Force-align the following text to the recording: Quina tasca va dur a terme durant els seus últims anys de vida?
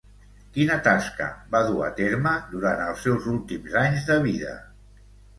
Quina 0.53 0.75
tasca 0.85 1.25
va 1.55 1.59
dur 1.67 1.83
a 1.87 1.89
terme 1.99 2.31
durant 2.53 2.81
els 2.85 3.03
seus 3.07 3.27
últims 3.33 3.77
anys 3.83 4.07
de 4.09 4.17
vida? 4.25 4.55